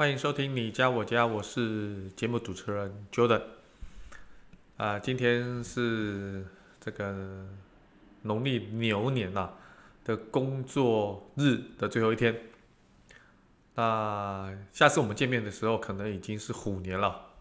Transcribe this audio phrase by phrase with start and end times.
[0.00, 3.42] 欢迎收听你家我家，我是节目主持人 Jordan。
[4.78, 6.42] 啊，今天是
[6.80, 7.46] 这个
[8.22, 9.50] 农历牛年呐、
[10.02, 12.34] 的工作日的最后一天。
[13.74, 17.32] 那下次我们见面的时候，可能已经是虎年了。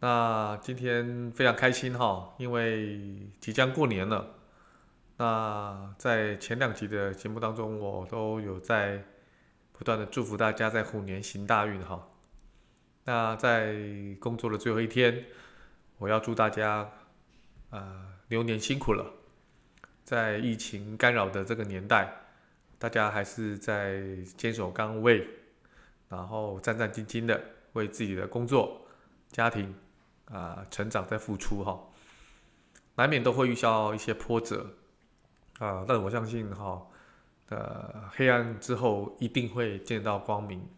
[0.00, 4.36] 那今天非常开心哈，因为即将过年了。
[5.18, 9.04] 那在前两集的节目当中，我都有在。
[9.78, 12.08] 不断的祝福大家在虎年行大运哈。
[13.04, 13.76] 那在
[14.18, 15.26] 工作的最后一天，
[15.98, 16.78] 我要祝大家
[17.70, 19.14] 啊、呃、牛年辛苦了。
[20.02, 22.12] 在疫情干扰的这个年代，
[22.76, 24.02] 大家还是在
[24.36, 25.24] 坚守岗位，
[26.08, 27.40] 然后战战兢兢的
[27.74, 28.84] 为自己的工作、
[29.28, 29.72] 家庭
[30.24, 31.80] 啊、成长在付出哈。
[32.96, 34.74] 难免都会遇到一些波折
[35.60, 36.84] 啊，但我相信哈。
[37.48, 40.68] 呃，黑暗之后一定会见到光明。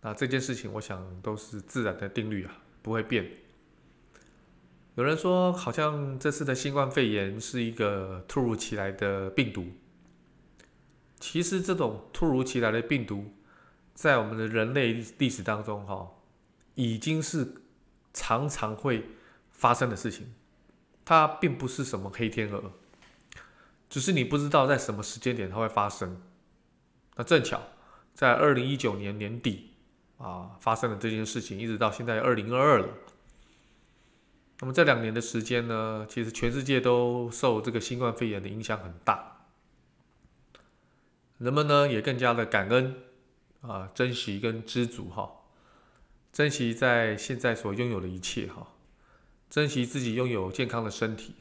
[0.00, 3.28] 那这件事情，我想都是自然的定律啊，不会变。
[4.94, 9.66] 有人说，好像这次的新冠肺炎是一个突如其来的病毒。
[11.18, 13.34] 其实，这种突如其来的病毒，
[13.92, 16.12] 在我们的人类历史当中，哈，
[16.76, 17.62] 已经是
[18.14, 19.04] 常常会
[19.50, 20.32] 发生的事情。
[21.04, 22.72] 它并不是什么黑天鹅。
[23.88, 26.20] 只是你不知道在什么时间点它会发生，
[27.14, 27.62] 那正巧
[28.12, 29.70] 在二零一九年年底
[30.18, 32.88] 啊发生了这件事情，一直到现在二零二二了。
[34.58, 39.46] 那么这两年的时间呢，其实全世界都受这个新冠肺炎的影响很大，
[41.38, 42.96] 人们呢也更加的感恩
[43.60, 45.30] 啊，珍惜跟知足哈，
[46.32, 48.66] 珍惜在现在所拥有的一切哈，
[49.48, 51.34] 珍惜自己拥有健康的身体，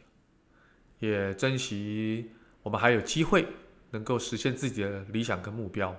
[1.00, 2.32] 也珍惜。
[2.66, 3.48] 我们还有机会
[3.92, 5.96] 能够实现自己的理想跟目标。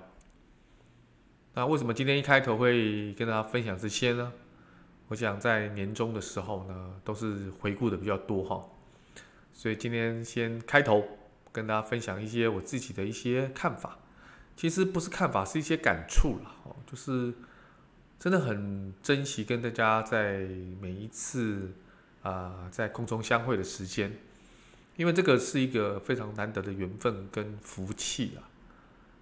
[1.53, 4.33] 那为什么今天一开头会跟大家分享这些呢？
[5.07, 8.65] 我想在年终的时候呢，都是回顾的比较多哈，
[9.53, 11.07] 所以今天先开头
[11.53, 13.97] 跟大家分享一些我自己的一些看法。
[14.57, 17.33] 其实不是看法，是一些感触了哦，就是
[18.19, 20.39] 真的很珍惜跟大家在
[20.81, 21.71] 每一次
[22.23, 24.11] 啊在空中相会的时间。
[24.97, 28.49] 因为这个是一个非常难得的缘分跟福气啊，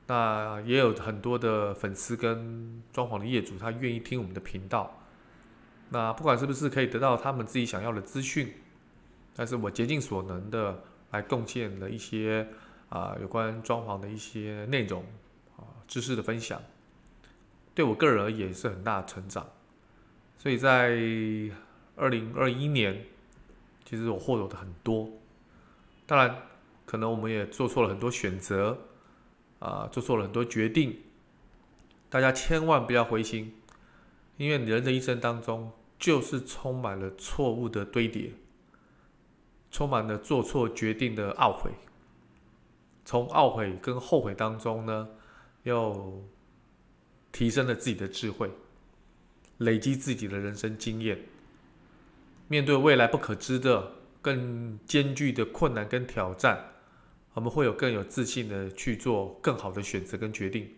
[0.08, 5.02] 那也有很多的粉丝跟装潢的业主，他愿意听我们的频道。
[5.90, 8.54] 那不管是不是可以得到他们自己想要的资讯，
[9.36, 10.82] 但是我竭尽所能的
[11.12, 12.48] 来贡献了一些
[12.90, 15.04] 啊有关装潢的一些内容
[15.58, 16.62] 啊知识的分享，
[17.74, 19.46] 对我个人而言是很大的成长。
[20.38, 20.90] 所以在
[21.98, 23.06] 二零二一年，
[23.84, 25.10] 其实我获得的很多。
[26.08, 26.44] 当然，
[26.86, 28.78] 可能我们也做错了很多选择，
[29.58, 31.02] 啊，做错了很多决定。
[32.10, 33.56] 大家千万不要灰心，
[34.38, 38.34] 因为人的一生当中就是充满了错误的堆叠，
[39.72, 41.72] 充满了做错决定的懊悔。
[43.04, 45.10] 从懊悔跟后悔当中呢，
[45.64, 46.24] 又
[47.32, 48.52] 提升了自己的智慧，
[49.58, 51.20] 累积自己的人生经验，
[52.48, 53.94] 面对未来不可知的。
[54.26, 56.72] 更艰巨的困难跟挑战，
[57.34, 60.76] 我们会有更有自信的去做更好的选择跟决定。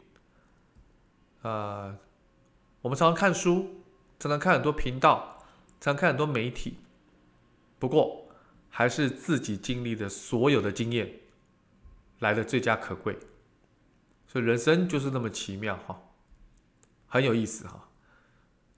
[1.44, 1.98] 啊、呃，
[2.82, 3.84] 我们常常看书，
[4.20, 5.46] 常常看很多频道，
[5.80, 6.80] 常常看很多媒体，
[7.80, 8.28] 不过
[8.68, 11.10] 还是自己经历的所有的经验
[12.20, 13.18] 来的最佳可贵。
[14.28, 16.02] 所以人生就是那么奇妙哈，
[17.08, 17.88] 很有意思哈。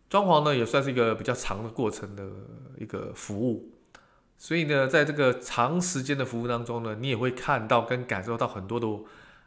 [0.07, 2.29] 装潢呢也算是一个比较长的过程的
[2.77, 3.71] 一个服务。
[4.41, 8.87] 所以呢，在这个长时间的服务当中呢，你也会看到跟感受到很多的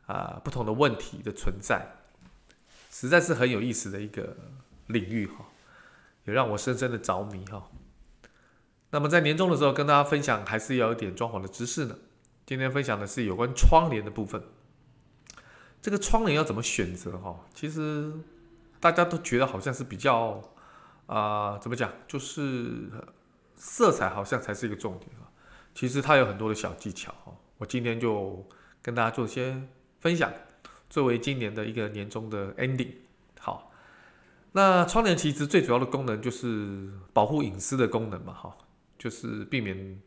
[0.04, 1.96] 啊、不同的问题的存在，
[2.90, 4.36] 实在是很有意思的一个
[4.88, 5.46] 领域哈，
[6.26, 7.70] 也让我深深的着迷哈。
[8.90, 11.96] 那么在年终的时候跟大家分享，还是要一点装潢的知识呢。
[12.44, 14.42] 今天分享的是有关窗帘的部分。
[15.80, 17.46] 这个窗帘要怎么选择哈？
[17.54, 18.12] 其实
[18.78, 20.42] 大家都觉得好像是比较
[21.06, 22.90] 啊、怎么讲，就是。
[23.64, 25.30] 色彩好像才是一个重点啊，
[25.72, 27.32] 其实它有很多的小技巧哈。
[27.58, 28.44] 我今天就
[28.82, 29.62] 跟大家做一些
[30.00, 30.32] 分享，
[30.90, 32.88] 作为今年的一个年终的 ending。
[33.38, 33.70] 好，
[34.50, 38.58] 那窗帘其实最主要的功能就是保护隐私的功能嘛，哈，
[38.98, 40.02] 就是避免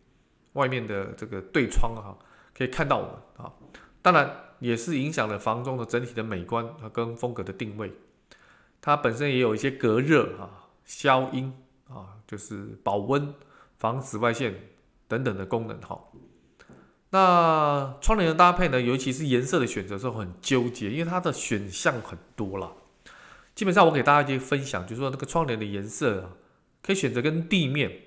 [0.52, 2.18] 外面的这个对窗哈
[2.54, 3.54] 可以看到我们啊。
[4.02, 4.30] 当然
[4.60, 7.94] 也是影响了房中的整体的美观和跟风格的定位。
[8.82, 11.54] 它本身也有一些隔热啊、消音
[11.90, 13.34] 啊，就是保温、
[13.78, 14.70] 防紫外线
[15.08, 16.00] 等等的功能哈。
[17.12, 22.74] 那窗帘的搭配呢，尤其是颜色的选择时候很纠结，因为它的选项很多啦。
[23.54, 26.38] 基本上我给大家一些分享，就是说那个窗帘的颜色，
[26.82, 28.02] 可以选择跟地面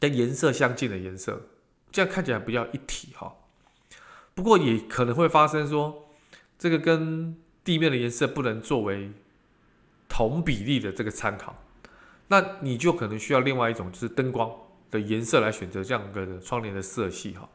[0.00, 1.48] 的颜色相近的颜色，
[1.90, 3.36] 这样看起来比较一体哈。
[4.34, 6.10] 不过也可能会发生说，
[6.58, 9.12] 这个跟地面的颜色不能作为
[10.10, 11.56] 同比例的这个参考，
[12.32, 14.48] 那你就可能需要另外一种就是灯光
[14.88, 17.48] 的颜色来选择这样一个窗帘的色系哈。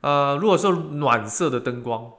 [0.00, 2.10] 呃，如果是暖色的灯光，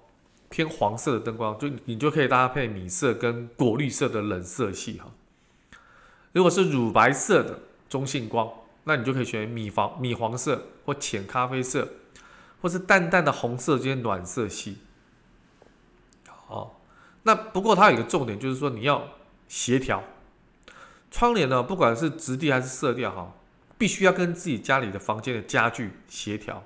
[0.50, 5.12] 偏黄色的灯光，就你就可以搭配米色跟果绿色的冷色系哈。
[6.33, 7.59] 如果是乳白色的
[7.89, 8.48] 中性光，
[8.83, 11.88] 那你就可以选米黄、米黄色或浅咖啡色，
[12.62, 14.77] 或是淡淡的红色这些暖色系。
[16.27, 16.80] 好，
[17.24, 19.07] 那不过它有一个重点，就是说你要
[19.48, 20.04] 协调
[21.09, 23.36] 窗帘呢，不管是质地还是色调哈，
[23.77, 26.63] 必须要跟自己家里的房间的家具协调。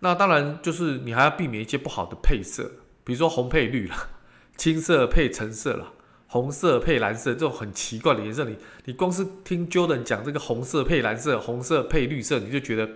[0.00, 2.70] 那当然就是你还要避免一些不好的配色，
[3.04, 4.10] 比如说红配绿了，
[4.56, 5.92] 青色配橙色了，
[6.26, 12.88] 红色配蓝色这种很奇怪的颜色，你你光是听 Jordan 讲这个红色配蓝色，红色配绿色，你就觉得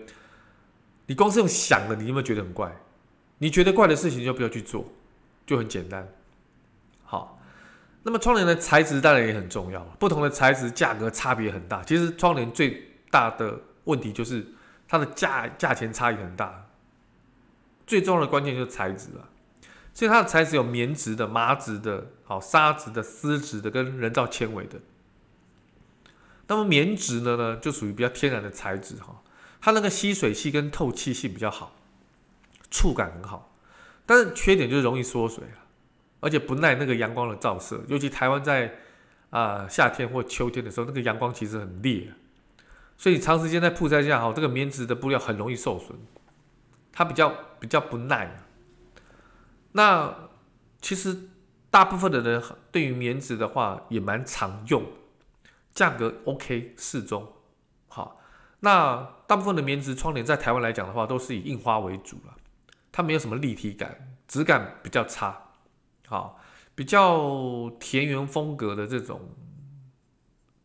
[1.06, 2.76] 你光是用想的，你有没有觉得很怪？
[3.38, 4.84] 你觉得怪的事情就不要去做，
[5.46, 6.06] 就很简单。
[8.02, 11.82] 那么窗帘的材质当然也很重要，不同的材质价格差别很大。
[11.84, 14.46] 其实窗帘最大的问题就是
[14.88, 16.66] 它的价价钱差异很大。
[17.86, 19.28] 最重要的关键就是材质了，
[19.92, 24.78] 所以它的材质有棉质的、麻质的、好纱质的、丝质的跟人造纤维的。
[26.46, 29.22] 那么棉质的呢，就属于比较天然的材质哈，
[29.60, 31.74] 它那个吸水性跟透气性比较好，
[32.70, 33.52] 触感很好，
[34.06, 35.58] 但是缺点就是容易缩水了，
[36.20, 38.72] 而且不耐那个阳光的照射，尤其台湾在
[39.30, 42.12] 啊、夏天或秋天的时候，那个阳光其实很烈，
[42.96, 45.98] 所以长时间在曝晒下哈，这个棉质的布料很容易受损。
[46.92, 48.42] 它比较比较不耐，
[49.72, 50.12] 那
[50.80, 51.16] 其实
[51.70, 52.42] 大部分的人
[52.72, 54.84] 对于棉质的话也蛮常用，
[55.72, 57.32] 价格 OK 适中，
[57.86, 58.20] 好，
[58.58, 62.34] 那大部分的棉质窗帘在台湾来讲的话，都是以印花为主了，
[62.90, 65.49] 它没有什么立体感，质感比较差，
[66.10, 66.40] 好，
[66.74, 69.30] 比较田园风格的这种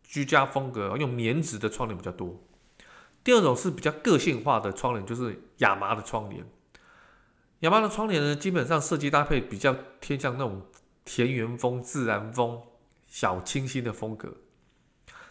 [0.02, 2.44] 居家风格，用棉质的窗帘比较多。
[3.24, 6.44] 第二种是比较个性化的窗帘，就是亚麻的窗帘。
[7.60, 10.66] 亚麻的窗帘呢，基本上设计搭配比较偏向那种
[11.04, 12.64] 田园风、自然风、
[13.06, 14.38] 小清新的风格。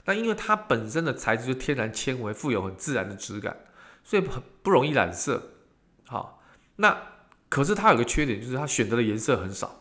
[0.05, 3.57] 那因为它本身的材质就天然纤维，富有很自然的质感，
[4.05, 5.55] 所以很不容易染色。
[6.07, 6.41] 好，
[6.77, 7.03] 那
[7.49, 9.81] 可是它有个缺点，就是它选择的颜色很少。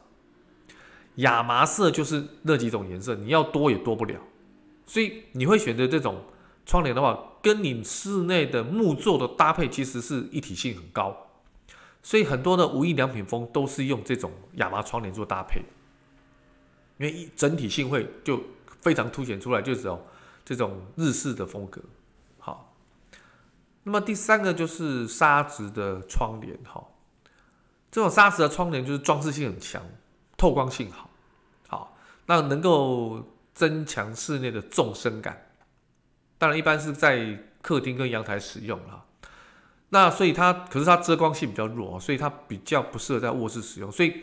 [1.16, 4.20] 亚麻色就是那几种颜色，你要多也多不了，
[4.86, 6.24] 所以你会选择这种。
[6.66, 11.14] 窗帘的话，跟你室内的木作的搭配其实是一体性很高，
[12.02, 15.60] 所以很多的无印良品风都是用这种亚麻窗帘做搭配，
[17.00, 18.42] 因为一整体性会就
[18.80, 20.00] 非常凸显出来，就是哦
[20.46, 21.82] 这种日式的风格。
[22.40, 22.74] 好，
[23.84, 26.82] 那么第三个就是纱质的窗帘，哈，
[27.92, 29.84] 这种纱质的窗帘就是装饰性很强，
[30.44, 31.10] 透光性好，
[31.70, 35.42] 好，那能够增强室内的纵深感。
[36.38, 39.06] 当然，一般是在客厅跟阳台使用了。
[39.88, 43.90] 那所以它，可是它遮光性比较弱，所以它比较不适合在卧室使用。
[43.90, 44.22] 所以，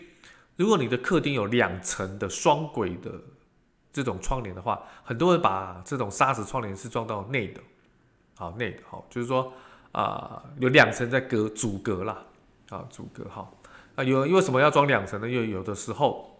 [0.56, 3.12] 如果你的客厅有两层的双轨的
[3.90, 7.62] 这种窗帘的话，很多人把这种纱质窗帘是装到内的，
[8.36, 9.50] 好内的，好，就是说
[9.92, 12.22] 啊、有两层在隔阻隔啦，
[12.68, 13.50] 啊阻隔哈。
[14.02, 15.28] 有因为什么要装两层呢？
[15.28, 16.38] 因为有的时候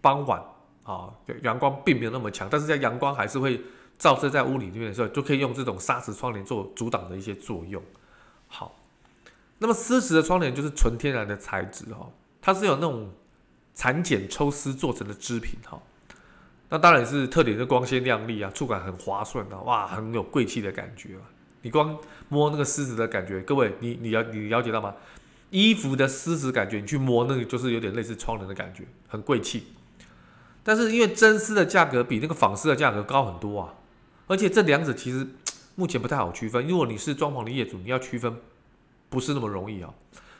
[0.00, 0.42] 傍晚
[0.84, 1.12] 啊，
[1.42, 3.60] 阳光并没有那么强，但是在阳光还是会。
[3.98, 7.82] 照射在屋里面的时候，就可以用这种纱质窗帘做阻挡的一些作用。
[8.46, 8.76] 好，
[9.56, 12.06] 那么丝质的窗帘就是纯天然的材质哈，
[12.42, 13.10] 它是有那种
[13.72, 15.80] 蚕茧抽丝做成的织品哈。
[16.68, 21.16] 那当然是特点是光鲜亮丽啊，触感很滑顺啊，哇，很有贵气的感觉。
[21.62, 24.94] 你光摸那个丝质的感觉，各位你你了你了解到吗？
[25.50, 29.68] 衣服的丝质感觉，你去摸那个就是有点类似窗帘的感觉，很贵气。
[30.62, 33.74] 但是因为真丝的价格比那个纺丝的价格高很多啊。
[34.26, 35.24] 而且这两者其实
[35.76, 36.66] 目前不太好区分。
[36.66, 38.36] 如果你是装潢的业主，你要区分
[39.08, 39.94] 不是那么容易啊，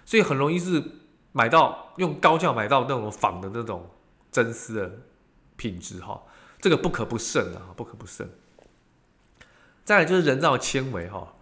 [0.04, 0.82] 所以很容易是
[1.30, 3.88] 买到用高价买到那种仿的那种
[4.32, 4.98] 真丝的
[5.54, 6.20] 品质哈，
[6.60, 8.28] 这个不可不慎啊，不可不慎。
[9.84, 11.34] 再来就是人造纤维哈，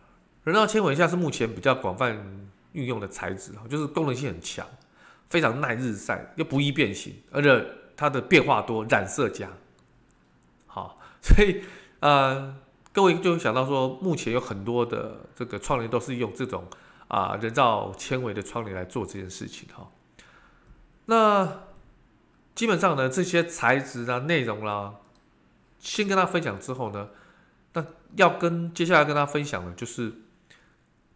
[0.42, 4.64] 人造纤维现在是目前比较广泛运用的材质哈，就是功能性很强，
[5.26, 7.66] 非常耐日晒，又不易变形，而且
[7.96, 9.48] 它的变化多，染色佳。
[10.66, 11.64] 好，所以
[12.00, 12.54] 呃，
[12.92, 16.64] 各位就想到说，目前有很多的这个窗帘都是用这种
[17.08, 19.90] 啊、人造纤维的窗帘来做这件事情哈。
[21.06, 21.60] 那
[22.54, 24.94] 基本上呢，这些材质啊、内容啦、
[25.78, 27.08] 先跟他分享之后呢。
[27.76, 30.12] 那要跟接下来跟大家分享的，就是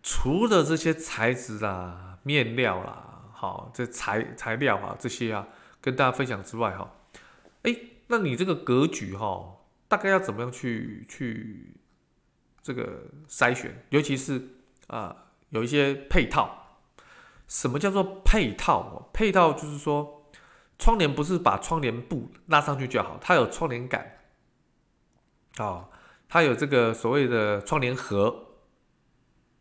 [0.02, 5.47] 除了这些材质啊、面料啦，好，这材材料啊这些啊，
[5.81, 6.95] 跟大家分享之外哈，
[7.62, 7.76] 哎，
[8.07, 9.57] 那你这个格局哈，
[9.88, 11.76] 大概要怎么样去去
[12.62, 13.85] 这个筛选？
[13.90, 14.49] 尤其是
[14.87, 15.14] 啊，
[15.50, 16.55] 有一些配套。
[17.47, 19.09] 什么叫做配套？
[19.12, 20.31] 配套就是说，
[20.78, 24.19] 窗帘不是把窗帘布拉上去就好，它有窗帘杆
[25.57, 25.88] 啊。
[26.28, 28.48] 它有这个所谓的窗帘盒，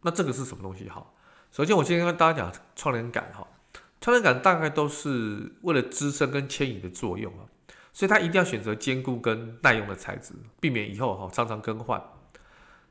[0.01, 1.05] 那这个是什么东西哈？
[1.51, 3.45] 首先，我先跟大家讲窗帘杆哈。
[3.99, 7.43] 窗帘杆大概都是为了支撑跟牵引的作用啊，
[7.91, 12.01] 所以它一定要选择坚固跟耐用的材质，避免以后哈常常更换。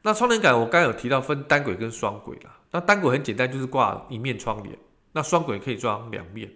[0.03, 4.77] 那窗帘杆我刚才有提到分单轨跟双轨啦，那单轨很简单，就是挂一面窗帘，
[5.13, 6.53] 那双轨可以装两面。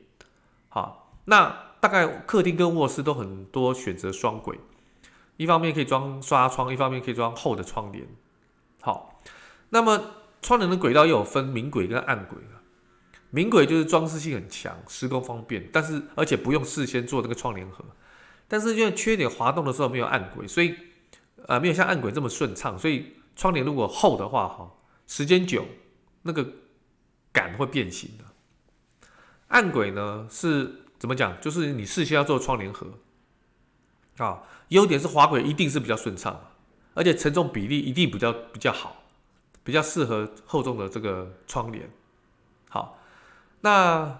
[0.68, 4.58] 好，那大概客厅跟卧室都很多选择双轨。
[5.36, 8.06] 一方面可以装纱窗，一方面可以装厚的窗帘。
[8.82, 9.20] 好，
[9.70, 10.00] 那么
[10.42, 12.60] 窗帘的轨道又有分明轨跟暗轨了。
[13.30, 17.84] 明轨就是装饰性很强，施工方便，但是而且不用事先做这个窗帘盒。
[18.48, 20.74] 但是因为缺点，滑动的时候没有暗轨，所以
[21.46, 22.76] 呃没有像暗轨这么顺畅。
[22.76, 24.72] 所以窗帘如果厚的话，哈，
[25.06, 25.64] 时间久
[26.22, 26.44] 那个
[27.32, 28.24] 杆会变形的。
[29.48, 31.40] 暗轨呢是怎么讲？
[31.40, 32.86] 就是你事先要做窗帘盒
[34.16, 34.42] 啊。
[34.70, 36.52] 优点是滑轨一定是比较顺畅，
[36.94, 38.99] 而且承重比例一定比较比较好，
[39.62, 41.90] 比较适合厚重的这个窗帘。
[42.68, 42.98] 好，
[43.60, 44.18] 那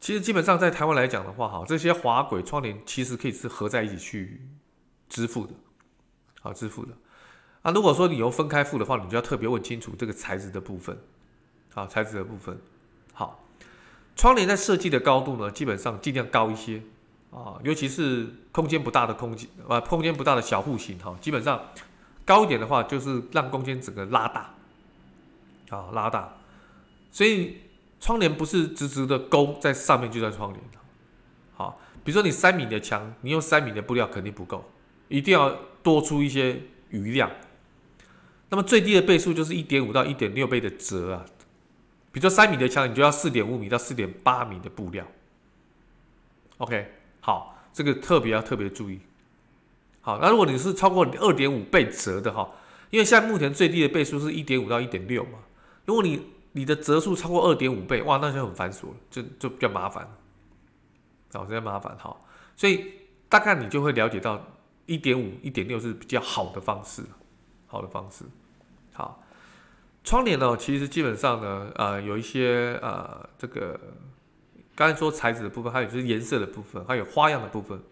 [0.00, 4.40] 其实基本上在台湾来讲的话，哈，这些滑轨窗帘其实可以是合在一起去
[5.08, 5.54] 支付的，
[6.40, 6.92] 好支付的。
[7.62, 10.98] 啊，如果说你要分开付的话，你就要特别问清楚这个材质的部分，
[11.74, 12.60] 好，材质的部分。
[13.12, 13.44] 好，
[14.16, 16.82] 窗帘在设计的高度呢，基本上尽量高一些。
[17.30, 21.64] 啊，尤其是空间不大的空间，啊，空间不大的小户型哈，基本上
[22.24, 24.52] 高一点的话，就是让空间整个拉大，
[25.70, 26.36] 啊，拉大。
[27.10, 27.58] 所以
[27.98, 30.62] 窗帘不是直直的勾在上面就在窗帘，
[31.54, 34.70] 好，比如说你三米的墙，你用三米的布料肯定不够，
[35.08, 35.50] 一定要
[35.82, 36.60] 多出一些
[36.90, 37.30] 余量。
[38.50, 41.24] 那么最低的倍数就是一点五到一点六倍的折啊，
[42.12, 45.06] 比如说三米的墙，你就要四点五米到四点八米的布料。
[46.58, 46.94] OK。
[47.22, 48.98] 好，这个特别要特别注意。
[50.00, 52.50] 好，那如果你是超过二点五倍折的哈，
[52.88, 55.32] 因为现在目前最低的倍数是一点五到一点六嘛。
[55.84, 60.08] 如果你你的折数超过二点五倍，哇，那就很繁琐，就就比较麻烦。
[61.32, 62.16] 好，比较麻烦哈。
[62.56, 62.92] 所以
[63.28, 64.40] 大概你就会了解到
[64.86, 67.02] 一点五、一点六是比较好的方式，
[67.66, 68.24] 好的方式。
[68.92, 69.22] 好，
[70.04, 73.78] 窗帘呢，其实基本上呢，呃，有一些呃这个。
[74.76, 77.82] 刚才说材质的部分，还有就是颜色的部分，还有花样的部分。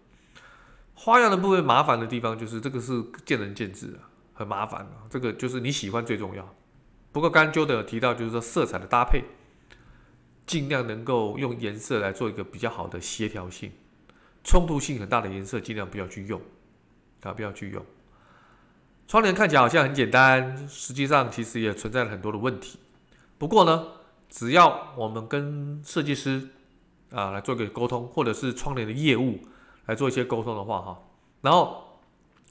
[0.95, 5.05] 花样的部分麻烦的地方就是这个是见仁见智啊，很麻烦啊。
[5.07, 6.55] 这个就是你喜欢最重要。
[7.11, 9.23] 不过刚刚 Jordan 有提到，就是说色彩的搭配，
[10.45, 13.71] 尽量能够用颜色来做一个比较好的协调性。
[14.43, 16.41] 冲突性很大的颜色尽量不要去用
[17.23, 17.85] 啊，不要去用。
[19.07, 22.79] 窗帘看起来好像很简单，实际上其实也存在了很多的问题。
[23.37, 23.87] 不过呢，
[24.29, 26.49] 只要我们跟设计师
[27.11, 29.39] 啊，来做一个沟通，或者是窗帘的业务
[29.87, 31.01] 来做一些沟通的话，哈，
[31.41, 31.99] 然后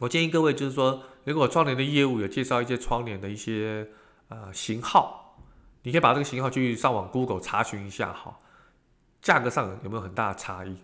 [0.00, 3.88] 我建议各位就是说，如果窗帘的业务有介绍一些窗帘的一些
[4.28, 5.36] 呃型号，
[5.82, 8.38] 你可以把这个型号去上网 Google 查询一下，哈，
[9.20, 10.76] 价格上有没有很大的差异？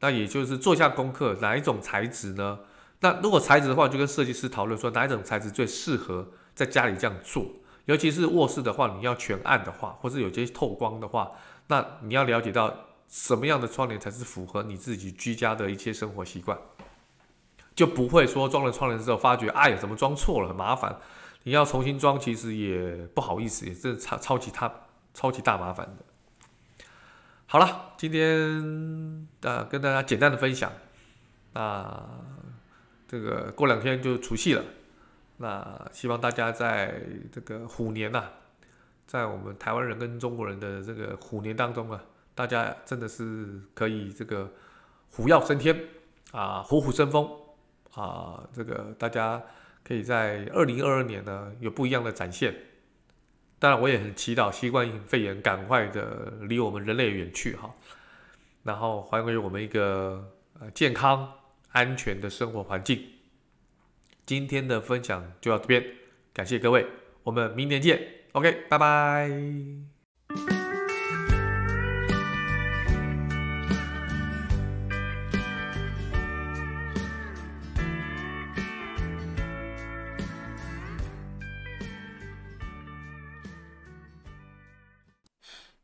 [0.00, 2.60] 那也就是做一下功课，哪一种材质呢？
[3.00, 7.46] 那如果材质的话，就跟设计师讨论说哪一种材质最适合在家里这样做，
[7.84, 11.32] 尤其是卧室的话，你要全暗的话，或是有些透光的话，
[11.68, 12.72] 那你要了解到。
[13.12, 16.56] 什么样的窗帘才是符合你自己居家的一些生活习惯？
[17.74, 20.96] 就不会说装了窗帘之后发觉，哎呀，怎么装错了，很麻烦。
[21.42, 24.72] 你要重新装，其实也不好意思，也是超超级大、
[25.14, 26.84] 超级大麻烦的。
[27.46, 30.70] 好了，今天呃跟大家简单的分享，
[31.52, 32.02] 那
[33.08, 34.64] 这个过两天就除夕了，
[35.38, 38.30] 那希望大家在这个虎年呐、啊，
[39.06, 42.02] 在我们台湾人跟中国人的这个虎年当中啊。
[42.32, 44.50] 大家真的是可以这个
[45.10, 45.78] 虎跃升天
[46.30, 47.28] 啊虎虎生风
[47.92, 49.42] 啊，这个大家
[49.82, 52.54] 可以在二零二二年呢有不一样的展现。
[53.58, 57.74] 当然，我也很祈祷新冠肺炎赶快的离我们人类远去哈，
[58.62, 61.30] 然后还给我们一个呃健康
[61.72, 63.04] 安全的生活环境。
[64.24, 65.84] 今天的分享就到这边，
[66.32, 66.86] 感谢各位，
[67.22, 68.00] 我们明年见
[68.32, 69.99] ，OK，拜拜。